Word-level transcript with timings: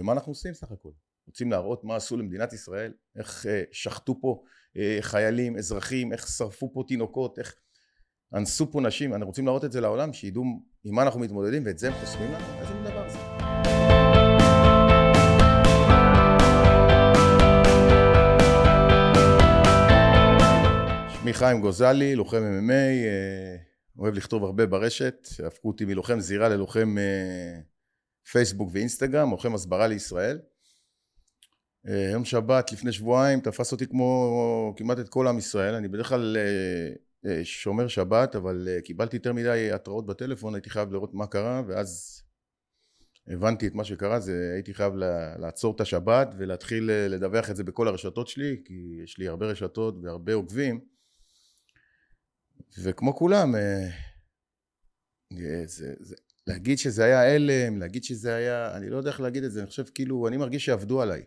ומה 0.00 0.12
אנחנו 0.12 0.30
עושים 0.30 0.54
סך 0.54 0.72
הכל? 0.72 0.90
רוצים 1.26 1.50
להראות 1.50 1.84
מה 1.84 1.96
עשו 1.96 2.16
למדינת 2.16 2.52
ישראל, 2.52 2.92
איך 3.16 3.46
אה, 3.46 3.62
שחטו 3.72 4.20
פה 4.20 4.42
אה, 4.76 4.98
חיילים, 5.00 5.56
אזרחים, 5.56 6.12
איך 6.12 6.28
שרפו 6.28 6.72
פה 6.72 6.84
תינוקות, 6.88 7.38
איך 7.38 7.54
אנסו 8.34 8.72
פה 8.72 8.80
נשים, 8.80 9.12
אנחנו 9.12 9.26
רוצים 9.26 9.46
להראות 9.46 9.64
את 9.64 9.72
זה 9.72 9.80
לעולם, 9.80 10.12
שידעו 10.12 10.44
עם 10.84 10.94
מה 10.94 11.02
אנחנו 11.02 11.20
מתמודדים, 11.20 11.62
ואת 11.66 11.78
זה 11.78 11.88
הם 11.88 11.94
חוסמים 11.94 12.32
לנו? 12.32 12.60
איזה 12.60 12.74
מין 12.74 12.84
דבר 12.84 13.08
זה? 13.08 13.18
שמי 21.20 21.32
חיים 21.32 21.60
גוזלי, 21.60 22.14
לוחם 22.14 22.38
MMA, 22.38 22.72
אה, 22.72 23.56
אוהב 23.98 24.14
לכתוב 24.14 24.44
הרבה 24.44 24.66
ברשת, 24.66 25.28
הפכו 25.46 25.68
אותי 25.68 25.84
מלוחם 25.84 26.20
זירה 26.20 26.48
ללוחם 26.48 26.96
פייסבוק 28.24 28.70
ואינסטגרם, 28.72 29.30
לוחם 29.30 29.54
הסברה 29.54 29.86
לישראל. 29.86 30.38
אה, 31.88 32.10
יום 32.12 32.24
שבת 32.24 32.72
לפני 32.72 32.92
שבועיים 32.92 33.40
תפס 33.40 33.72
אותי 33.72 33.86
כמו 33.86 34.74
כמעט 34.76 34.98
את 34.98 35.08
כל 35.08 35.28
עם 35.28 35.38
ישראל, 35.38 35.74
אני 35.74 35.88
בדרך 35.88 36.08
כלל 36.08 36.36
אה, 36.36 36.92
אה, 37.30 37.44
שומר 37.44 37.88
שבת 37.88 38.36
אבל 38.36 38.68
קיבלתי 38.84 39.16
יותר 39.16 39.32
מדי 39.32 39.72
התראות 39.72 40.06
בטלפון, 40.06 40.54
הייתי 40.54 40.70
חייב 40.70 40.92
לראות 40.92 41.14
מה 41.14 41.26
קרה 41.26 41.62
ואז 41.68 42.22
הבנתי 43.26 43.66
את 43.66 43.74
מה 43.74 43.84
שקרה, 43.84 44.20
זה 44.20 44.50
הייתי 44.54 44.74
חייב 44.74 44.94
לעצור 45.38 45.74
את 45.74 45.80
השבת 45.80 46.28
ולהתחיל 46.38 46.90
לדווח 46.90 47.50
את 47.50 47.56
זה 47.56 47.64
בכל 47.64 47.88
הרשתות 47.88 48.28
שלי 48.28 48.62
כי 48.64 49.00
יש 49.04 49.18
לי 49.18 49.28
הרבה 49.28 49.46
רשתות 49.46 49.94
והרבה 50.02 50.34
עוקבים 50.34 50.80
וכמו 52.82 53.16
כולם 53.16 53.54
זה, 55.66 55.94
זה, 56.00 56.14
להגיד 56.46 56.78
שזה 56.78 57.04
היה 57.04 57.34
הלם, 57.34 57.78
להגיד 57.78 58.04
שזה 58.04 58.34
היה, 58.34 58.76
אני 58.76 58.90
לא 58.90 58.96
יודע 58.96 59.10
איך 59.10 59.20
להגיד 59.20 59.44
את 59.44 59.52
זה, 59.52 59.60
אני 59.60 59.66
חושב 59.66 59.84
כאילו, 59.94 60.28
אני 60.28 60.36
מרגיש 60.36 60.64
שעבדו 60.64 61.02
עליי 61.02 61.22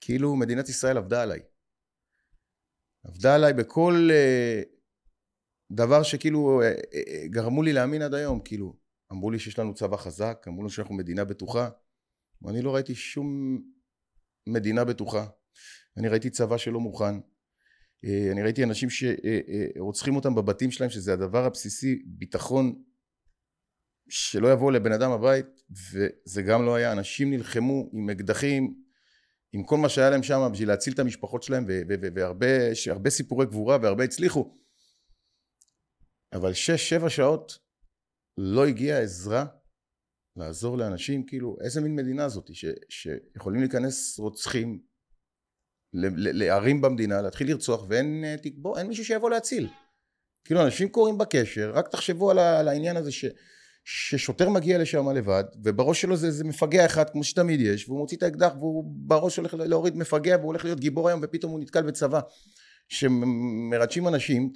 כאילו 0.00 0.36
מדינת 0.36 0.68
ישראל 0.68 0.96
עבדה 0.96 1.22
עליי. 1.22 1.40
עבדה 3.04 3.34
עליי 3.34 3.52
בכל 3.52 4.08
uh, 4.10 4.68
דבר 5.72 6.02
שכאילו 6.02 6.62
uh, 6.62 6.80
uh, 6.80 7.28
גרמו 7.28 7.62
לי 7.62 7.72
להאמין 7.72 8.02
עד 8.02 8.14
היום, 8.14 8.40
כאילו 8.44 8.76
אמרו 9.12 9.30
לי 9.30 9.38
שיש 9.38 9.58
לנו 9.58 9.74
צבא 9.74 9.96
חזק, 9.96 10.44
אמרו 10.48 10.60
לנו 10.62 10.70
שאנחנו 10.70 10.94
מדינה 10.94 11.24
בטוחה, 11.24 11.70
ואני 12.42 12.62
לא 12.62 12.74
ראיתי 12.74 12.94
שום 12.94 13.58
מדינה 14.48 14.84
בטוחה. 14.84 15.26
אני 15.96 16.08
ראיתי 16.08 16.30
צבא 16.30 16.56
שלא 16.56 16.80
מוכן, 16.80 17.14
אני 18.32 18.42
ראיתי 18.42 18.64
אנשים 18.64 18.88
שרוצחים 18.90 20.16
אותם 20.16 20.34
בבתים 20.34 20.70
שלהם, 20.70 20.90
שזה 20.90 21.12
הדבר 21.12 21.44
הבסיסי, 21.44 22.02
ביטחון 22.06 22.82
שלא 24.08 24.52
יבואו 24.52 24.70
לבן 24.70 24.92
אדם 24.92 25.10
הבית, 25.10 25.46
וזה 25.92 26.42
גם 26.42 26.66
לא 26.66 26.74
היה, 26.74 26.92
אנשים 26.92 27.30
נלחמו 27.30 27.90
עם 27.92 28.10
אקדחים, 28.10 28.74
עם 29.52 29.64
כל 29.64 29.76
מה 29.76 29.88
שהיה 29.88 30.10
להם 30.10 30.22
שם 30.22 30.48
בשביל 30.52 30.68
להציל 30.68 30.92
את 30.92 30.98
המשפחות 30.98 31.42
שלהם 31.42 31.64
והרבה 32.14 33.10
סיפורי 33.10 33.46
גבורה 33.46 33.78
והרבה 33.82 34.04
הצליחו. 34.04 34.54
אבל 36.32 36.52
שש 36.52 36.88
שבע 36.88 37.10
שעות 37.10 37.58
לא 38.38 38.66
הגיעה 38.66 39.00
עזרה 39.00 39.46
לעזור 40.36 40.78
לאנשים 40.78 41.26
כאילו 41.26 41.56
איזה 41.60 41.80
מין 41.80 41.96
מדינה 41.96 42.28
זאת 42.28 42.54
ש, 42.54 42.64
שיכולים 42.88 43.60
להיכנס 43.60 44.18
רוצחים 44.18 44.82
לערים 45.92 46.80
במדינה 46.80 47.22
להתחיל 47.22 47.50
לרצוח 47.50 47.86
ואין 47.88 48.24
בוא, 48.56 48.78
אין 48.78 48.86
מישהו 48.86 49.04
שיבוא 49.04 49.30
להציל. 49.30 49.68
כאילו 50.44 50.64
אנשים 50.64 50.88
קוראים 50.88 51.18
בקשר 51.18 51.72
רק 51.74 51.88
תחשבו 51.88 52.30
על, 52.30 52.68
העניין 52.68 52.96
הזה 52.96 53.12
ש, 53.12 53.24
ששוטר 53.90 54.48
מגיע 54.48 54.78
לשם 54.78 55.08
לבד 55.08 55.44
ובראש 55.62 56.00
שלו 56.00 56.16
זה, 56.16 56.30
זה 56.30 56.44
מפגע 56.44 56.86
אחד 56.86 57.10
כמו 57.10 57.24
שתמיד 57.24 57.60
יש 57.60 57.88
והוא 57.88 57.98
מוציא 57.98 58.16
את 58.16 58.22
האקדח 58.22 58.52
והוא 58.58 58.84
בראש 58.86 59.36
הולך 59.36 59.54
להוריד 59.54 59.96
מפגע 59.96 60.36
והוא 60.36 60.46
הולך 60.46 60.64
להיות 60.64 60.80
גיבור 60.80 61.08
היום 61.08 61.20
ופתאום 61.22 61.52
הוא 61.52 61.60
נתקל 61.60 61.82
בצבא. 61.82 62.20
שמרדשים 62.88 64.08
אנשים 64.08 64.52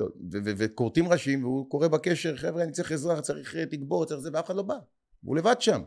וכורתים 0.58 1.08
ראשים 1.08 1.44
והוא 1.44 1.70
קורא 1.70 1.88
בקשר 1.88 2.36
חבר'ה 2.36 2.62
אני 2.62 2.72
צריך 2.72 2.92
עזרה 2.92 3.20
צריך 3.20 3.56
תגבור 3.56 4.04
צריך 4.04 4.20
זה 4.20 4.30
ואף 4.32 4.46
אחד 4.46 4.56
לא 4.56 4.62
בא. 4.62 4.76
והוא 5.22 5.36
לבד 5.36 5.60
שם. 5.60 5.82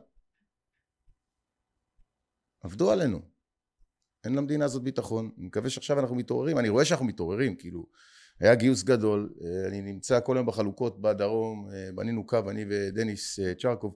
עבדו 2.63 2.91
עלינו. 2.91 3.19
אין 4.23 4.35
למדינה 4.35 4.65
הזאת 4.65 4.83
ביטחון. 4.83 5.31
אני 5.37 5.45
מקווה 5.45 5.69
שעכשיו 5.69 5.99
אנחנו 5.99 6.15
מתעוררים. 6.15 6.59
אני 6.59 6.69
רואה 6.69 6.85
שאנחנו 6.85 7.05
מתעוררים 7.05 7.55
כאילו 7.55 7.85
היה 8.39 8.55
גיוס 8.55 8.83
גדול, 8.83 9.29
אה, 9.43 9.67
אני 9.67 9.81
נמצא 9.81 10.19
כל 10.19 10.37
היום 10.37 10.45
בחלוקות 10.45 11.01
בדרום, 11.01 11.69
אה, 11.73 11.89
בנינו 11.95 12.27
קו, 12.27 12.39
אני 12.49 12.65
ודניס 12.69 13.39
אה, 13.39 13.53
צ'רקוב, 13.55 13.95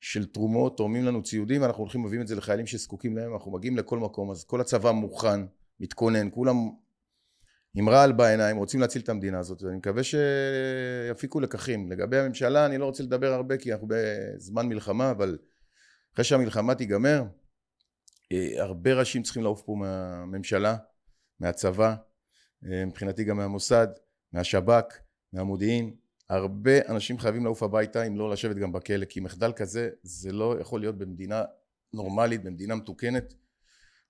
של 0.00 0.26
תרומות, 0.26 0.76
תורמים 0.76 1.04
לנו 1.04 1.22
ציודים 1.22 1.62
ואנחנו 1.62 1.82
הולכים 1.82 2.02
מביאים 2.02 2.22
את 2.22 2.26
זה 2.28 2.34
לחיילים 2.34 2.66
שזקוקים 2.66 3.16
להם, 3.16 3.32
אנחנו 3.32 3.52
מגיעים 3.52 3.76
לכל 3.76 3.98
מקום, 3.98 4.30
אז 4.30 4.44
כל 4.44 4.60
הצבא 4.60 4.90
מוכן, 4.90 5.40
מתכונן, 5.80 6.28
כולם 6.30 6.56
עם 7.74 7.88
רעל 7.88 8.12
בעיניים, 8.12 8.56
רוצים 8.56 8.80
להציל 8.80 9.02
את 9.02 9.08
המדינה 9.08 9.38
הזאת, 9.38 9.62
ואני 9.62 9.76
מקווה 9.76 10.02
שיפיקו 10.02 11.40
לקחים. 11.40 11.92
לגבי 11.92 12.18
הממשלה 12.18 12.66
אני 12.66 12.78
לא 12.78 12.84
רוצה 12.84 13.02
לדבר 13.02 13.32
הרבה 13.32 13.56
כי 13.56 13.72
אנחנו 13.72 13.88
בזמן 13.90 14.68
מלחמה, 14.68 15.10
אבל 15.10 15.38
אחרי 16.14 16.24
שהמלחמה 16.24 16.74
תיגמר, 16.74 17.24
הרבה 18.58 18.94
ראשים 18.94 19.22
צריכים 19.22 19.42
לעוף 19.42 19.62
פה 19.62 19.74
מהממשלה, 19.78 20.76
מהצבא, 21.40 21.94
מבחינתי 22.62 23.24
גם 23.24 23.36
מהמוסד, 23.36 23.88
מהשב"כ, 24.32 24.98
מהמודיעין, 25.32 25.96
הרבה 26.28 26.86
אנשים 26.88 27.18
חייבים 27.18 27.44
לעוף 27.44 27.62
הביתה 27.62 28.06
אם 28.06 28.16
לא 28.16 28.30
לשבת 28.30 28.56
גם 28.56 28.72
בכלא 28.72 29.04
כי 29.04 29.20
מחדל 29.20 29.52
כזה 29.52 29.90
זה 30.02 30.32
לא 30.32 30.60
יכול 30.60 30.80
להיות 30.80 30.98
במדינה 30.98 31.44
נורמלית, 31.92 32.42
במדינה 32.42 32.74
מתוקנת 32.74 33.34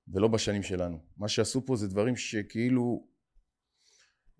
ולא 0.09 0.29
בשנים 0.29 0.62
שלנו. 0.62 0.99
מה 1.17 1.29
שעשו 1.29 1.67
פה 1.67 1.77
זה 1.77 1.89
דברים 1.89 2.17
שכאילו 2.17 3.06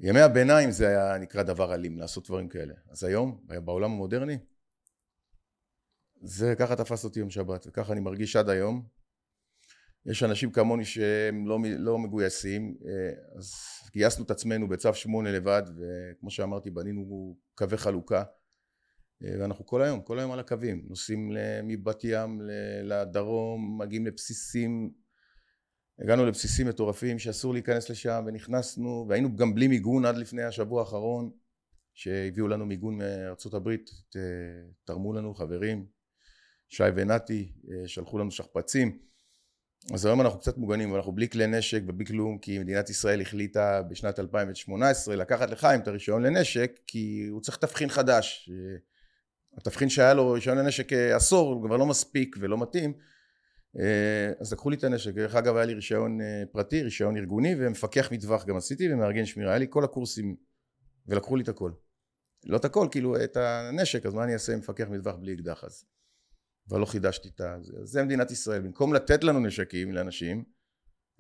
ימי 0.01 0.21
הביניים 0.21 0.71
זה 0.71 0.89
היה 0.89 1.19
נקרא 1.19 1.43
דבר 1.43 1.75
אלים 1.75 1.99
לעשות 1.99 2.27
דברים 2.27 2.49
כאלה. 2.49 2.75
אז 2.91 3.05
היום 3.05 3.41
בעולם 3.65 3.91
המודרני 3.91 4.39
זה 6.23 6.55
ככה 6.59 6.77
תפס 6.77 7.05
אותי 7.05 7.21
יום 7.21 7.31
שבת 7.31 7.67
וככה 7.67 7.93
אני 7.93 8.01
מרגיש 8.01 8.37
עד 8.37 8.49
היום 8.49 8.87
יש 10.11 10.23
אנשים 10.23 10.51
כמוני 10.51 10.85
שהם 10.85 11.47
לא, 11.47 11.59
לא 11.79 11.99
מגויסים 11.99 12.77
אה, 12.87 13.39
אז 13.39 13.53
גייסנו 13.93 14.25
את 14.25 14.31
עצמנו 14.31 14.69
בצו 14.69 14.95
שמונה 14.95 15.33
לבד 15.33 15.63
וכמו 15.77 16.31
שאמרתי 16.31 16.71
בנינו 16.71 17.37
קווי 17.55 17.79
חלוקה 17.79 18.23
אה, 19.25 19.35
ואנחנו 19.41 19.67
כל 19.67 19.83
היום, 19.83 20.01
כל 20.01 20.19
היום 20.19 20.33
על 20.33 20.41
הקווים 20.41 20.85
נוסעים 20.89 21.31
מבת 21.65 22.05
ים 22.05 22.41
לדרום, 22.83 23.83
מגיעים 23.83 24.07
לבסיסים 24.07 24.91
הגענו 25.99 26.27
לבסיסים 26.27 26.67
מטורפים 26.67 27.19
שאסור 27.19 27.53
להיכנס 27.53 27.91
לשם 27.91 28.25
ונכנסנו 28.27 29.07
והיינו 29.09 29.37
גם 29.37 29.55
בלי 29.55 29.69
מיגון 29.69 30.05
עד 30.05 30.17
לפני 30.17 30.43
השבוע 30.43 30.81
האחרון 30.81 31.31
שהביאו 31.95 32.49
לנו 32.49 32.67
מיגון 32.67 32.99
מארצות 32.99 33.55
הברית 33.55 33.91
תרמו 34.85 35.13
לנו 35.13 35.35
חברים 35.35 35.87
שי 36.69 36.83
ונתי 36.97 37.53
אה, 37.71 37.89
שלחו 37.89 38.19
לנו 38.19 38.31
שכפ"צים 38.31 38.99
אז 39.95 40.07
היום 40.07 40.21
אנחנו 40.21 40.39
קצת 40.41 40.59
מוגנים 40.59 40.95
אנחנו 40.97 41.13
בלי 41.13 41.29
כלי 41.29 41.47
נשק 41.47 41.83
ובלי 41.87 42.07
כלום 42.07 42.39
כי 42.39 42.59
מדינת 42.59 42.91
ישראל 42.91 43.21
החליטה 43.21 43.83
בשנת 43.83 44.19
2018 44.19 45.17
לקחת 45.17 45.51
לחיים 45.51 45.81
את 45.81 45.89
הרישיון 45.89 46.23
לנשק 46.23 46.81
כי 46.87 47.27
הוא 47.31 47.41
צריך 47.41 47.57
תבחין 47.57 47.89
חדש. 47.89 48.51
התבחין 49.57 49.89
שהיה 49.89 50.15
לו 50.15 50.33
רישיון 50.33 50.59
לנשק 50.59 50.93
עשור 50.93 51.55
הוא 51.55 51.67
כבר 51.67 51.77
לא 51.77 51.87
מספיק 51.87 52.37
ולא 52.41 52.59
מתאים. 52.59 52.93
אז 54.41 54.53
לקחו 54.53 54.71
לי 54.71 54.77
את 54.77 54.85
הנשק. 54.85 55.15
דרך 55.15 55.35
אגב 55.35 55.57
היה 55.57 55.65
לי 55.65 55.75
רישיון 55.75 56.19
פרטי 56.53 56.83
רישיון 56.83 57.17
ארגוני 57.17 57.55
ומפקח 57.59 58.13
מטווח 58.13 58.45
גם 58.45 58.57
עשיתי 58.57 58.93
ומארגן 58.93 59.25
שמירה. 59.25 59.51
היה 59.51 59.59
לי 59.59 59.67
כל 59.71 59.85
הקורסים 59.85 60.37
ולקחו 61.07 61.37
לי 61.37 61.43
את 61.43 61.49
הכל. 61.49 61.71
לא 62.45 62.57
את 62.57 62.65
הכל 62.65 62.89
כאילו 62.91 63.25
את 63.25 63.37
הנשק 63.37 64.07
אז 64.07 64.15
מה 64.15 64.25
אני 64.25 64.33
אעשה 64.33 64.53
עם 64.53 64.59
מפקח 64.59 64.89
מטווח 64.89 65.17
בלי 65.17 65.35
אקדח 65.35 65.65
אז 65.65 65.85
אבל 66.69 66.81
לא 66.81 66.87
חידשתי 66.87 67.29
את 67.29 67.41
זה. 67.61 67.85
זה 67.85 68.03
מדינת 68.03 68.31
ישראל. 68.31 68.63
במקום 68.63 68.95
לתת 68.95 69.25
לנו 69.25 69.41
נשקים 69.41 69.93
לאנשים, 69.93 70.45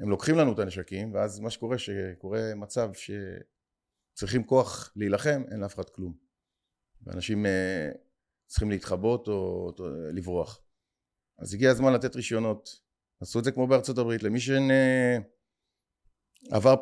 הם 0.00 0.10
לוקחים 0.10 0.36
לנו 0.36 0.52
את 0.52 0.58
הנשקים, 0.58 1.14
ואז 1.14 1.40
מה 1.40 1.50
שקורה, 1.50 1.78
שקורה 1.78 2.54
מצב 2.54 2.90
שצריכים 4.14 4.44
כוח 4.44 4.92
להילחם, 4.96 5.42
אין 5.50 5.60
לאף 5.60 5.74
אחד 5.74 5.90
כלום. 5.90 6.14
ואנשים 7.02 7.46
אה, 7.46 7.90
צריכים 8.46 8.70
להתחבות 8.70 9.28
או, 9.28 9.72
או 9.78 9.84
לברוח. 10.12 10.60
אז 11.38 11.54
הגיע 11.54 11.70
הזמן 11.70 11.92
לתת 11.92 12.16
רישיונות. 12.16 12.86
עשו 13.20 13.38
את 13.38 13.44
זה 13.44 13.52
כמו 13.52 13.66
בארצות 13.66 13.98
הברית, 13.98 14.22
למי 14.22 14.40
שאין 14.40 14.70
אה, 14.70 15.18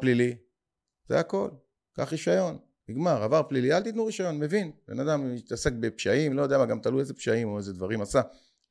פלילי, 0.00 0.36
זה 1.08 1.20
הכל. 1.20 1.50
קח 1.92 2.12
רישיון, 2.12 2.58
נגמר, 2.88 3.22
עבר 3.22 3.42
פלילי, 3.48 3.72
אל 3.72 3.82
תיתנו 3.82 4.06
רישיון, 4.06 4.38
מבין. 4.38 4.72
בן 4.88 5.00
אדם 5.00 5.34
מתעסק 5.34 5.72
בפשעים, 5.72 6.32
לא 6.32 6.42
יודע 6.42 6.58
מה, 6.58 6.66
גם 6.66 6.80
תלוי 6.80 7.00
איזה 7.00 7.14
פשעים 7.14 7.48
או 7.48 7.58
איזה 7.58 7.72
דברים 7.72 8.00
עשה. 8.00 8.20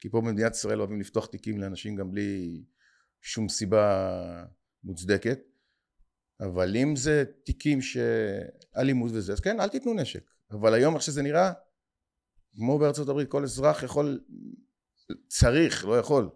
כי 0.04 0.10
פה 0.10 0.22
במדינת 0.22 0.52
ישראל 0.52 0.80
אוהבים 0.80 1.00
לפתוח 1.00 1.26
תיקים 1.26 1.62
לאנשים 1.62 1.96
גם 1.96 2.12
בלי 2.12 2.64
שום 3.22 3.50
סיבה 3.50 4.46
מוצדקת 4.84 5.40
אבל 6.40 6.76
אם 6.76 6.96
זה 6.96 7.24
תיקים 7.46 7.80
שאלימות 7.82 9.12
וזה 9.14 9.34
אז 9.34 9.40
כן 9.40 9.60
אל 9.60 9.70
תיתנו 9.70 9.94
נשק 9.94 10.32
אבל 10.52 10.74
היום 10.74 10.96
איך 10.96 11.04
שזה 11.04 11.22
נראה 11.22 11.52
כמו 12.56 12.80
בארצות 12.80 13.10
הברית 13.10 13.30
כל 13.30 13.44
אזרח 13.44 13.84
יכול 13.84 14.24
צריך 15.28 15.86
לא 15.86 16.00
יכול 16.00 16.30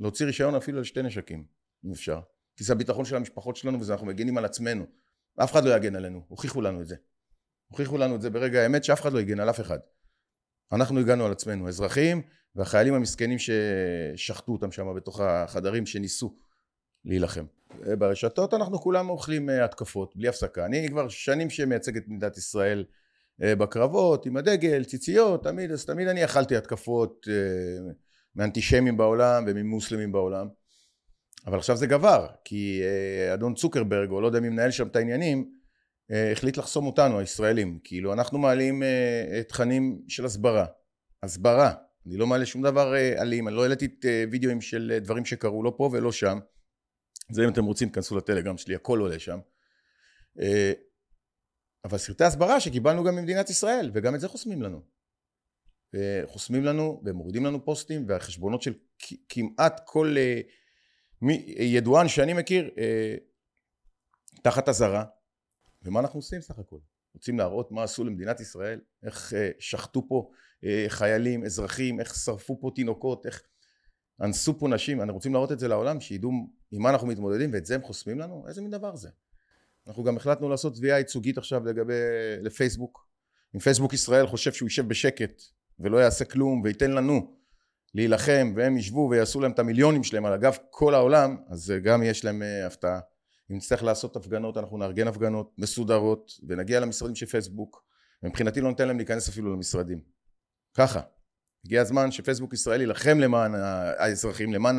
להוציא 0.00 0.26
רישיון 0.26 0.54
אפילו 0.54 0.78
על 0.78 0.84
שתי 0.84 1.02
נשקים, 1.02 1.46
אם 1.84 1.92
אפשר. 1.92 2.20
כי 2.56 2.64
זה 2.64 2.72
הביטחון 2.72 3.04
של 3.04 3.16
המשפחות 3.16 3.56
שלנו 3.56 3.80
וזה 3.80 3.92
אנחנו 3.92 4.06
מגינים 4.06 4.38
על 4.38 4.44
עצמנו. 4.44 4.84
אף 5.44 5.52
אחד 5.52 5.64
לא 5.64 5.76
יגן 5.76 5.96
עלינו, 5.96 6.24
הוכיחו 6.28 6.60
לנו 6.60 6.80
את 6.80 6.86
זה. 6.86 6.96
הוכיחו 7.66 7.98
לנו 7.98 8.16
את 8.16 8.22
זה 8.22 8.30
ברגע 8.30 8.60
האמת 8.60 8.84
שאף 8.84 9.00
אחד 9.00 9.12
לא 9.12 9.20
יגן 9.20 9.40
על 9.40 9.50
אף 9.50 9.60
אחד. 9.60 9.78
אנחנו 10.74 11.00
הגענו 11.00 11.26
על 11.26 11.32
עצמנו, 11.32 11.68
אזרחים 11.68 12.22
והחיילים 12.56 12.94
המסכנים 12.94 13.38
ששחטו 13.38 14.52
אותם 14.52 14.72
שם 14.72 14.94
בתוך 14.96 15.20
החדרים 15.20 15.86
שניסו 15.86 16.34
להילחם. 17.04 17.44
ברשתות 17.98 18.54
אנחנו 18.54 18.80
כולם 18.80 19.10
אוכלים 19.10 19.50
אה, 19.50 19.64
התקפות 19.64 20.16
בלי 20.16 20.28
הפסקה. 20.28 20.66
אני 20.66 20.88
כבר 20.88 21.08
שנים 21.08 21.50
שמייצג 21.50 21.96
את 21.96 22.08
מדינת 22.08 22.36
ישראל 22.36 22.84
אה, 23.42 23.56
בקרבות 23.56 24.26
עם 24.26 24.36
הדגל, 24.36 24.84
ציציות, 24.84 25.44
תמיד, 25.44 25.70
אז 25.70 25.84
תמיד 25.84 26.08
אני 26.08 26.24
אכלתי 26.24 26.56
התקפות 26.56 27.28
אה, 27.30 27.92
מאנטישמים 28.36 28.96
בעולם 28.96 29.44
וממוסלמים 29.46 30.12
בעולם. 30.12 30.46
אבל 31.46 31.58
עכשיו 31.58 31.76
זה 31.76 31.86
גבר, 31.86 32.26
כי 32.44 32.82
אדון 33.34 33.54
צוקרברג, 33.54 34.10
או 34.10 34.20
לא 34.20 34.26
יודע 34.26 34.40
מי 34.40 34.48
מנהל 34.48 34.70
שם 34.70 34.86
את 34.86 34.96
העניינים, 34.96 35.50
החליט 36.10 36.56
לחסום 36.56 36.86
אותנו, 36.86 37.18
הישראלים. 37.18 37.78
כאילו, 37.84 38.12
אנחנו 38.12 38.38
מעלים 38.38 38.82
תכנים 39.48 40.02
של 40.08 40.24
הסברה. 40.24 40.66
הסברה. 41.22 41.74
אני 42.06 42.16
לא 42.16 42.26
מעלה 42.26 42.46
שום 42.46 42.62
דבר 42.62 42.94
אלים, 42.96 43.48
אני 43.48 43.56
לא 43.56 43.62
העליתי 43.62 43.84
את 43.84 44.04
וידאוים 44.30 44.60
של 44.60 44.98
דברים 45.02 45.24
שקרו 45.24 45.62
לא 45.62 45.74
פה 45.76 45.90
ולא 45.92 46.12
שם. 46.12 46.38
זה 47.32 47.44
אם 47.44 47.48
אתם 47.48 47.64
רוצים 47.64 47.88
תכנסו 47.88 48.16
לטלגרם 48.16 48.58
שלי 48.58 48.74
הכל 48.74 48.98
עולה 48.98 49.18
שם 49.18 49.38
אה, 50.40 50.72
אבל 51.84 51.98
סרטי 51.98 52.24
הסברה 52.24 52.60
שקיבלנו 52.60 53.04
גם 53.04 53.16
ממדינת 53.16 53.50
ישראל 53.50 53.90
וגם 53.94 54.14
את 54.14 54.20
זה 54.20 54.28
חוסמים 54.28 54.62
לנו 54.62 54.82
חוסמים 56.26 56.64
לנו 56.64 57.02
ומורידים 57.04 57.44
לנו 57.46 57.64
פוסטים 57.64 58.04
והחשבונות 58.08 58.62
של 58.62 58.74
כמעט 59.28 59.80
כל 59.84 60.14
אה, 60.18 60.40
ידוען 61.58 62.08
שאני 62.08 62.32
מכיר 62.32 62.70
אה, 62.78 63.14
תחת 64.42 64.68
אזהרה 64.68 65.04
ומה 65.84 66.00
אנחנו 66.00 66.18
עושים 66.18 66.40
סך 66.40 66.58
הכל 66.58 66.78
רוצים 67.14 67.38
להראות 67.38 67.72
מה 67.72 67.82
עשו 67.82 68.04
למדינת 68.04 68.40
ישראל 68.40 68.80
איך 69.02 69.32
שחטו 69.58 70.08
פה 70.08 70.30
חיילים 70.88 71.44
אזרחים 71.44 72.00
איך 72.00 72.14
שרפו 72.14 72.60
פה 72.60 72.70
תינוקות 72.74 73.26
איך 73.26 73.42
אנסו 74.20 74.58
פה 74.58 74.68
נשים, 74.68 75.00
אנחנו 75.00 75.14
רוצים 75.14 75.32
להראות 75.32 75.52
את 75.52 75.58
זה 75.58 75.68
לעולם, 75.68 76.00
שידעו 76.00 76.30
עם 76.70 76.82
מה 76.82 76.90
אנחנו 76.90 77.06
מתמודדים 77.06 77.50
ואת 77.52 77.66
זה 77.66 77.74
הם 77.74 77.82
חוסמים 77.82 78.18
לנו? 78.18 78.44
איזה 78.48 78.62
מין 78.62 78.70
דבר 78.70 78.96
זה? 78.96 79.08
אנחנו 79.86 80.04
גם 80.04 80.16
החלטנו 80.16 80.48
לעשות 80.48 80.74
תביעה 80.74 80.98
ייצוגית 80.98 81.38
עכשיו 81.38 81.64
לגבי, 81.64 81.94
לפייסבוק. 82.40 83.08
אם 83.54 83.60
פייסבוק 83.60 83.92
ישראל 83.92 84.26
חושב 84.26 84.52
שהוא 84.52 84.66
יישב 84.66 84.88
בשקט 84.88 85.42
ולא 85.78 85.96
יעשה 85.96 86.24
כלום 86.24 86.60
וייתן 86.64 86.90
לנו 86.90 87.36
להילחם 87.94 88.52
והם 88.56 88.76
ישבו 88.76 89.08
ויעשו 89.10 89.40
להם 89.40 89.50
את 89.52 89.58
המיליונים 89.58 90.04
שלהם 90.04 90.26
על 90.26 90.32
אגב 90.32 90.56
כל 90.70 90.94
העולם, 90.94 91.36
אז 91.48 91.74
גם 91.82 92.02
יש 92.02 92.24
להם 92.24 92.42
הפתעה. 92.66 93.00
אם 93.50 93.56
נצטרך 93.56 93.82
לעשות 93.82 94.16
הפגנות, 94.16 94.56
אנחנו 94.56 94.78
נארגן 94.78 95.08
הפגנות 95.08 95.54
מסודרות 95.58 96.32
ונגיע 96.48 96.80
למשרדים 96.80 97.14
של 97.14 97.26
פייסבוק 97.26 97.84
ומבחינתי 98.22 98.60
לא 98.60 98.68
ניתן 98.68 98.88
להם 98.88 98.96
להיכנס 98.96 99.28
אפילו 99.28 99.52
למשרדים. 99.52 100.00
ככה. 100.74 101.00
הגיע 101.64 101.82
הזמן 101.82 102.10
שפייסבוק 102.10 102.52
ישראל 102.52 102.80
יילחם 102.80 103.18
למען 103.18 103.54
האזרחים, 103.54 104.52
למען 104.52 104.76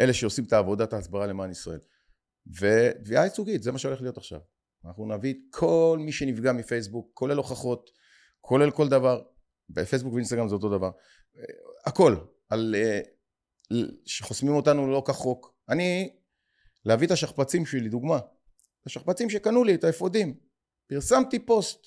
אלה 0.00 0.12
שעושים 0.12 0.44
את 0.44 0.52
העבודת 0.52 0.92
ההסברה 0.92 1.26
למען 1.26 1.50
ישראל. 1.50 1.78
ותביעה 2.60 3.24
ייצוגית, 3.24 3.62
זה 3.62 3.72
מה 3.72 3.78
שהולך 3.78 4.00
להיות 4.00 4.16
עכשיו. 4.16 4.40
אנחנו 4.84 5.06
נביא 5.06 5.34
את 5.34 5.38
כל 5.50 5.98
מי 6.00 6.12
שנפגע 6.12 6.52
מפייסבוק, 6.52 7.10
כולל 7.14 7.36
הוכחות, 7.36 7.90
כולל 8.40 8.70
כל 8.70 8.88
דבר. 8.88 9.22
בפייסבוק 9.70 10.14
ואינסטגרם 10.14 10.48
זה 10.48 10.54
אותו 10.54 10.78
דבר. 10.78 10.90
הכל. 11.86 12.16
על... 12.48 12.74
אה, 12.78 13.00
שחוסמים 14.04 14.54
אותנו 14.54 14.90
לא 14.90 15.02
כחוק. 15.06 15.54
אני, 15.68 16.16
להביא 16.84 17.06
את 17.06 17.12
השכפ"צים 17.12 17.66
שלי, 17.66 17.88
דוגמה. 17.88 18.18
השכפ"צים 18.86 19.30
שקנו 19.30 19.64
לי, 19.64 19.74
את 19.74 19.84
האפודים. 19.84 20.34
פרסמתי 20.86 21.38
פוסט. 21.38 21.86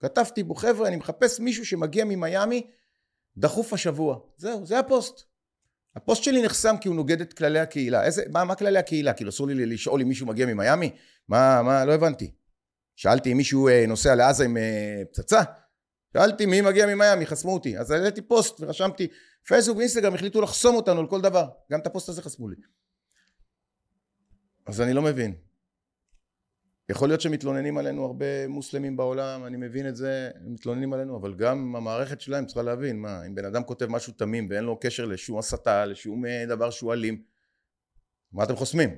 כתבתי 0.00 0.42
בו, 0.42 0.54
חבר'ה, 0.54 0.88
אני 0.88 0.96
מחפש 0.96 1.40
מישהו 1.40 1.66
שמגיע 1.66 2.04
ממיאמי 2.04 2.70
דחוף 3.36 3.72
השבוע. 3.72 4.18
זהו, 4.36 4.66
זה 4.66 4.78
הפוסט. 4.78 5.22
הפוסט 5.96 6.22
שלי 6.22 6.42
נחסם 6.42 6.76
כי 6.80 6.88
הוא 6.88 6.96
נוגד 6.96 7.20
את 7.20 7.32
כללי 7.32 7.60
הקהילה. 7.60 8.04
איזה, 8.04 8.22
מה, 8.30 8.44
מה 8.44 8.54
כללי 8.54 8.78
הקהילה? 8.78 9.12
כאילו 9.12 9.30
אסור 9.30 9.46
לי 9.46 9.66
לשאול 9.66 10.00
אם 10.00 10.08
מישהו 10.08 10.26
מגיע 10.26 10.46
ממיאמי? 10.46 10.90
מה, 11.28 11.62
מה, 11.62 11.84
לא 11.84 11.92
הבנתי. 11.92 12.30
שאלתי 12.96 13.32
אם 13.32 13.36
מישהו 13.36 13.68
אה, 13.68 13.84
נוסע 13.88 14.14
לעזה 14.14 14.44
עם 14.44 14.56
אה, 14.56 15.02
פצצה? 15.10 15.40
שאלתי 16.12 16.46
מי 16.46 16.60
מגיע 16.60 16.86
ממיאמי, 16.86 17.26
חסמו 17.26 17.54
אותי. 17.54 17.78
אז 17.78 17.90
העליתי 17.90 18.22
פוסט 18.22 18.60
ורשמתי, 18.60 19.08
פייסבוק 19.46 19.76
ואינסטגרם 19.76 20.14
החליטו 20.14 20.40
לחסום 20.40 20.76
אותנו 20.76 21.00
על 21.00 21.06
כל 21.06 21.20
דבר. 21.20 21.48
גם 21.72 21.80
את 21.80 21.86
הפוסט 21.86 22.08
הזה 22.08 22.22
חסמו 22.22 22.48
לי. 22.48 22.56
אז 24.66 24.80
אני 24.80 24.92
לא 24.92 25.02
מבין. 25.02 25.34
יכול 26.90 27.08
להיות 27.08 27.20
שמתלוננים 27.20 27.78
עלינו 27.78 28.04
הרבה 28.04 28.48
מוסלמים 28.48 28.96
בעולם, 28.96 29.44
אני 29.44 29.56
מבין 29.56 29.88
את 29.88 29.96
זה, 29.96 30.30
הם 30.34 30.52
מתלוננים 30.52 30.92
עלינו, 30.92 31.16
אבל 31.16 31.34
גם 31.34 31.76
המערכת 31.76 32.20
שלהם 32.20 32.46
צריכה 32.46 32.62
להבין, 32.62 33.00
מה, 33.00 33.26
אם 33.26 33.34
בן 33.34 33.44
אדם 33.44 33.62
כותב 33.62 33.86
משהו 33.86 34.12
תמים 34.12 34.46
ואין 34.50 34.64
לו 34.64 34.80
קשר 34.80 35.04
לשום 35.04 35.38
הסתה, 35.38 35.86
לשום 35.86 36.26
אה, 36.26 36.44
דבר 36.48 36.70
שהוא 36.70 36.92
אלים, 36.92 37.22
מה 38.32 38.44
אתם 38.44 38.56
חוסמים? 38.56 38.90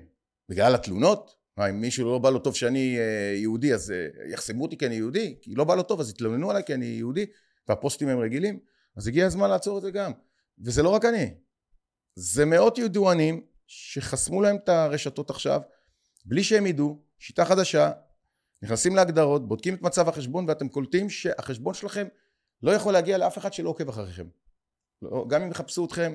בגלל 0.49 0.75
התלונות? 0.75 1.35
מה, 1.57 1.71
אם 1.71 1.81
מישהו 1.81 2.05
לא 2.05 2.19
בא 2.19 2.31
לו 2.31 2.39
טוב 2.39 2.55
שאני 2.55 2.99
אה, 2.99 3.35
יהודי, 3.37 3.75
אז 3.75 3.91
אה, 3.91 4.07
יחסמו 4.33 4.63
אותי 4.63 4.77
כי 4.79 4.87
אני 4.87 4.95
יהודי? 4.95 5.37
כי 5.41 5.55
לא 5.55 5.65
בא 5.65 5.75
לו 5.75 5.83
טוב, 5.83 6.01
אז 6.01 6.11
יתלוננו 6.11 6.51
עליי 6.51 6.63
כי 6.67 6.75
אני 6.75 6.87
יהודי, 6.87 7.27
והפוסטים 7.69 8.09
הם 8.09 8.19
רגילים? 8.19 8.59
אז 8.97 9.07
הגיע 9.07 9.27
הזמן 9.27 9.51
לעצור 9.51 9.79
את 9.79 9.83
זה 9.83 9.91
גם. 9.91 10.13
וזה 10.65 10.83
לא 10.83 10.89
רק 10.89 11.05
אני, 11.05 11.35
זה 12.15 12.45
מאות 12.45 12.79
ידוענים 12.79 13.52
שחסמו 13.67 14.43
להם 14.43 14.57
את 14.57 14.69
הרשתות 14.69 15.31
עכשיו, 15.31 15.61
בלי 16.25 16.45
שהם 16.45 16.67
ידעו, 16.67 17.03
שיטה 17.19 17.45
חדשה, 17.45 17.91
נכנסים 18.63 18.97
להגדרות, 18.97 19.49
בודקים 19.49 19.75
את 19.75 19.83
מצב 19.83 20.09
החשבון 20.09 20.49
ואתם 20.49 20.69
קולטים 20.69 21.11
שהחשבון 21.11 21.75
שלכם 21.75 22.07
לא 22.63 22.71
יכול 22.71 22.93
להגיע 22.93 23.19
לאף 23.19 23.39
אחד 23.39 23.53
שלא 23.53 23.71
עוקב 23.71 23.89
אחריכם. 23.89 24.27
לא, 25.03 25.27
גם 25.29 25.43
אם 25.43 25.51
יחפשו 25.51 25.85
אתכם, 25.85 26.15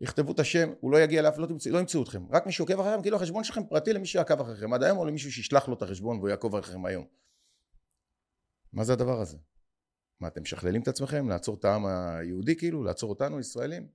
יכתבו 0.00 0.32
את 0.32 0.40
השם, 0.40 0.72
הוא 0.80 0.92
לא 0.92 1.00
יגיע 1.00 1.22
לאף, 1.22 1.38
לא, 1.38 1.46
תמצא, 1.46 1.70
לא 1.70 1.78
ימצאו 1.78 2.02
אתכם. 2.02 2.22
רק 2.30 2.46
מי 2.46 2.52
שעוקב 2.52 2.80
אחריכם, 2.80 3.02
כאילו 3.02 3.16
החשבון 3.16 3.44
שלכם 3.44 3.66
פרטי 3.66 3.92
למי 3.92 4.06
שעקב 4.06 4.40
אחריכם 4.40 4.72
עד 4.72 4.82
היום, 4.82 4.98
או 4.98 5.04
למישהו 5.04 5.32
שישלח 5.32 5.68
לו 5.68 5.74
את 5.74 5.82
החשבון 5.82 6.16
והוא 6.16 6.28
יעקוב 6.28 6.56
אחריכם 6.56 6.86
היום. 6.86 7.06
מה 8.72 8.84
זה 8.84 8.92
הדבר 8.92 9.20
הזה? 9.20 9.36
מה, 10.20 10.28
אתם 10.28 10.42
משכללים 10.42 10.82
את 10.82 10.88
עצמכם? 10.88 11.28
לעצור 11.28 11.56
את 11.60 11.64
העם 11.64 11.86
היהודי 11.86 12.56
כאילו? 12.56 12.84
לעצור 12.84 13.10
אותנו, 13.10 13.40
ישראלים? 13.40 13.88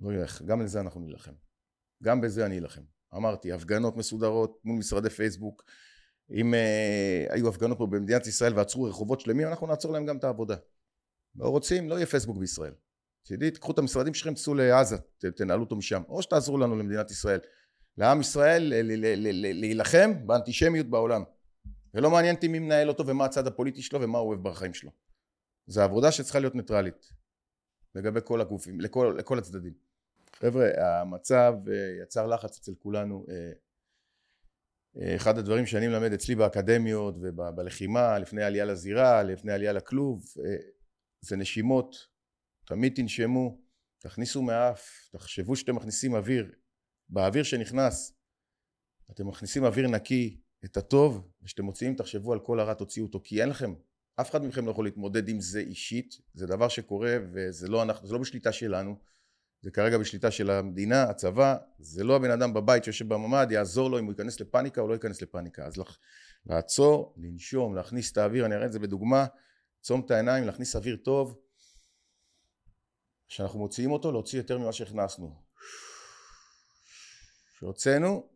לא 0.00 0.12
ילך, 0.12 0.42
גם 0.42 0.62
לזה 0.62 0.80
אנחנו 0.80 1.00
נילחם. 1.00 1.32
גם 2.02 2.20
בזה 2.20 2.46
אני 2.46 2.58
אלחם. 2.58 2.82
אמרתי, 3.14 3.52
הפגנות 3.52 3.96
מסודרות 3.96 4.60
מול 4.64 4.78
משרדי 4.78 5.10
פייסבוק, 5.10 5.64
אם 6.30 6.54
uh, 6.54 7.32
היו 7.32 7.48
הפגנות 7.48 7.78
פה 7.78 7.86
במדינת 7.86 8.26
ישראל 8.26 8.54
ועצרו 8.54 8.84
רחובות 8.84 9.20
שלמים, 9.20 9.48
אנחנו 9.48 9.66
נעצור 9.66 9.92
להם 9.92 10.06
גם 10.06 10.16
את 10.16 10.24
העבודה. 10.24 10.56
לא 11.36 11.48
רוצים, 11.48 11.88
לא 11.88 11.94
יהיה 11.94 12.06
פייסבוק 12.06 12.38
בישראל. 12.38 12.72
תדעי, 13.26 13.50
תקחו 13.50 13.72
את 13.72 13.78
המשרדים 13.78 14.14
שלכם, 14.14 14.34
תצאו 14.34 14.54
לעזה, 14.54 14.96
תנהלו 15.36 15.62
אותו 15.62 15.76
משם, 15.76 16.02
או 16.08 16.22
שתעזרו 16.22 16.58
לנו 16.58 16.76
למדינת 16.76 17.10
ישראל. 17.10 17.40
לעם 17.98 18.20
ישראל 18.20 18.72
להילחם 19.54 20.26
באנטישמיות 20.26 20.86
בעולם. 20.86 21.22
ולא 21.94 22.10
מעניין 22.10 22.34
אותי 22.34 22.48
מי 22.48 22.58
מנהל 22.58 22.88
אותו 22.88 23.06
ומה 23.06 23.24
הצד 23.24 23.46
הפוליטי 23.46 23.82
שלו 23.82 24.00
ומה 24.00 24.18
הוא 24.18 24.28
אוהב 24.28 24.48
בחיים 24.48 24.74
שלו. 24.74 24.90
זו 25.66 25.82
עבודה 25.82 26.12
שצריכה 26.12 26.38
להיות 26.38 26.54
ניטרלית 26.54 27.12
לגבי 27.94 28.20
כל 28.24 28.40
הגופים, 28.40 28.80
לכל, 28.80 29.14
לכל 29.18 29.38
הצדדים. 29.38 29.85
חבר'ה, 30.38 30.70
המצב 30.76 31.54
אה, 31.68 32.02
יצר 32.02 32.26
לחץ 32.26 32.58
אצל 32.58 32.72
כולנו. 32.78 33.26
אה, 33.28 33.52
אה, 35.00 35.16
אחד 35.16 35.38
הדברים 35.38 35.66
שאני 35.66 35.88
מלמד 35.88 36.12
אצלי 36.12 36.34
באקדמיות 36.34 37.14
ובלחימה, 37.20 38.18
לפני 38.18 38.42
עלייה 38.42 38.64
לזירה, 38.64 39.22
לפני 39.22 39.52
עלייה 39.52 39.72
לכלוב, 39.72 40.24
זה 41.20 41.36
נשימות. 41.36 41.96
תמיד 42.66 42.92
תנשמו, 42.96 43.60
תכניסו 43.98 44.42
מהאף, 44.42 45.08
תחשבו 45.12 45.56
שאתם 45.56 45.76
מכניסים 45.76 46.14
אוויר. 46.14 46.52
באוויר 47.08 47.42
שנכנס, 47.42 48.12
אתם 49.10 49.28
מכניסים 49.28 49.64
אוויר 49.64 49.88
נקי, 49.88 50.40
את 50.64 50.76
הטוב, 50.76 51.28
וכשאתם 51.42 51.64
מוציאים 51.64 51.94
תחשבו 51.94 52.32
על 52.32 52.40
כל 52.40 52.60
הרע 52.60 52.74
תוציאו 52.74 53.06
אותו, 53.06 53.20
כי 53.24 53.40
אין 53.40 53.48
לכם, 53.48 53.74
אף 54.20 54.30
אחד 54.30 54.44
מכם 54.44 54.66
לא 54.66 54.70
יכול 54.70 54.84
להתמודד 54.84 55.28
עם 55.28 55.40
זה 55.40 55.60
אישית, 55.60 56.20
זה 56.34 56.46
דבר 56.46 56.68
שקורה 56.68 57.16
וזה 57.32 57.68
לא, 57.68 57.82
אנחנו, 57.82 58.12
לא 58.12 58.18
בשליטה 58.18 58.52
שלנו. 58.52 58.96
זה 59.62 59.70
כרגע 59.70 59.98
בשליטה 59.98 60.30
של 60.30 60.50
המדינה, 60.50 61.02
הצבא, 61.02 61.56
זה 61.78 62.04
לא 62.04 62.16
הבן 62.16 62.30
אדם 62.30 62.54
בבית 62.54 62.84
שיושב 62.84 63.14
בממ"ד, 63.14 63.46
יעזור 63.50 63.90
לו 63.90 63.98
אם 63.98 64.04
הוא 64.04 64.12
ייכנס 64.12 64.40
לפאניקה 64.40 64.80
או 64.80 64.88
לא 64.88 64.94
ייכנס 64.94 65.22
לפאניקה. 65.22 65.66
אז 65.66 65.74
לעצור, 66.46 67.14
לנשום, 67.16 67.74
להכניס 67.74 68.12
את 68.12 68.16
האוויר, 68.16 68.46
אני 68.46 68.54
אראה 68.54 68.66
את 68.66 68.72
זה 68.72 68.78
בדוגמה, 68.78 69.26
לעצום 69.78 70.02
את 70.06 70.10
העיניים, 70.10 70.44
להכניס 70.44 70.76
אוויר 70.76 70.96
טוב, 70.96 71.38
כשאנחנו 73.28 73.58
מוציאים 73.58 73.90
אותו, 73.90 74.12
להוציא 74.12 74.38
יותר 74.38 74.58
ממה 74.58 74.72
שהכנסנו. 74.72 75.42
כשהוצאנו, 77.56 78.28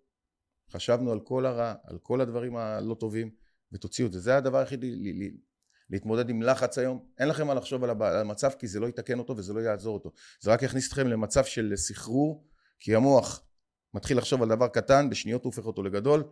חשבנו 0.73 1.13
על 1.13 1.21
כל 1.21 1.47
הרע, 1.47 1.75
על 1.85 1.99
כל 1.99 2.21
הדברים 2.21 2.57
הלא 2.57 2.95
טובים, 2.95 3.31
ותוציאו 3.73 4.07
את 4.07 4.13
זה. 4.13 4.21
זה 4.21 4.37
הדבר 4.37 4.59
היחידי 4.59 4.97
להתמודד 5.91 6.31
עם 6.31 6.43
לחץ 6.43 6.79
היום, 6.79 7.05
אין 7.19 7.29
לכם 7.29 7.47
מה 7.47 7.55
לחשוב 7.55 7.85
על 7.85 7.91
המצב 8.03 8.51
כי 8.59 8.67
זה 8.67 8.81
לא 8.81 8.87
יתקן 8.87 9.19
אותו 9.19 9.37
וזה 9.37 9.53
לא 9.53 9.61
יעזור 9.61 9.95
אותו. 9.95 10.13
זה 10.41 10.53
רק 10.53 10.63
יכניס 10.63 10.89
אתכם 10.89 11.07
למצב 11.07 11.45
של 11.45 11.73
סחרור 11.77 12.47
כי 12.81 12.95
המוח 12.95 13.43
מתחיל 13.95 14.19
לחשוב 14.19 14.43
על 14.43 14.49
דבר 14.49 14.69
קטן, 14.69 15.11
בשניות 15.11 15.45
הוא 15.45 15.51
הופך 15.51 15.67
אותו 15.67 15.83
לגדול, 15.83 16.25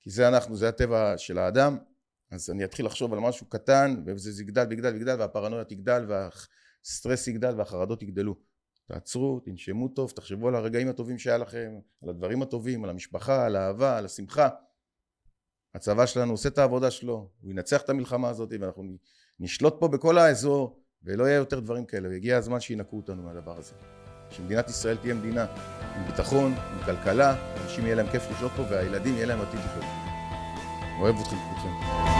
כי 0.00 0.10
זה 0.10 0.28
אנחנו, 0.28 0.56
זה 0.56 0.68
הטבע 0.68 1.14
של 1.18 1.38
האדם, 1.38 1.78
אז 2.30 2.50
אני 2.50 2.64
אתחיל 2.64 2.86
לחשוב 2.86 3.12
על 3.12 3.20
משהו 3.20 3.46
קטן, 3.46 4.02
וזה 4.06 4.42
יגדל 4.42 4.66
ויגדל 4.70 4.92
ויגדל, 4.92 5.16
והפרנויה 5.18 5.64
תגדל, 5.64 6.06
והסטרס 6.08 7.28
יגדל, 7.28 7.54
והחרדות 7.58 8.02
יגדלו. 8.02 8.36
תעצרו, 8.84 9.40
תנשמו 9.40 9.88
טוב, 9.88 10.10
תחשבו 10.10 10.48
על 10.48 10.54
הרגעים 10.54 10.88
הטובים 10.88 11.18
שהיה 11.18 11.38
לכם, 11.38 11.72
על 12.02 12.08
הדברים 12.08 12.42
הטובים, 12.42 12.84
על 12.84 12.90
המשפחה, 12.90 13.46
על 13.46 13.56
האהבה, 13.56 13.98
על 13.98 14.04
השמחה. 14.04 14.48
הצבא 15.74 16.06
שלנו 16.06 16.32
עושה 16.32 16.48
את 16.48 16.58
העבודה 16.58 16.90
שלו, 16.90 17.28
הוא 17.42 17.50
ינצח 17.50 17.82
את 17.82 17.90
המלחמה 17.90 18.28
הזאת, 18.28 18.52
ואנחנו 18.60 18.84
נשלוט 19.40 19.76
פה 19.78 19.88
בכל 19.88 20.18
האזור, 20.18 20.76
ולא 21.04 21.24
יהיה 21.24 21.36
יותר 21.36 21.60
דברים 21.60 21.84
כאלה, 21.84 22.08
והגיע 22.08 22.36
הזמן 22.36 22.60
שינקו 22.60 22.96
אותנו 22.96 23.22
מהדבר 23.22 23.58
הזה. 23.58 23.72
שמדינת 24.30 24.70
ישראל 24.70 24.96
תהיה 24.96 25.14
מדינה 25.14 25.46
עם 25.96 26.04
ביטחון, 26.06 26.52
עם 26.52 26.84
כלכלה, 26.84 27.36
אנשים 27.64 27.84
יהיה 27.84 27.94
להם 27.94 28.06
כיף 28.10 28.30
לחיות 28.30 28.52
פה, 28.56 28.62
והילדים 28.70 29.14
יהיה 29.14 29.26
להם 29.26 29.40
עתיד 29.40 29.60
לחיות. 29.60 29.84
אוהב 31.00 31.16
אתכם 31.16 31.36
כולכם. 31.36 32.11